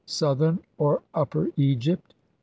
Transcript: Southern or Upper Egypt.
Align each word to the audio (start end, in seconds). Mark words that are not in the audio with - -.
Southern 0.07 0.57
or 0.79 1.03
Upper 1.13 1.49
Egypt. 1.57 2.15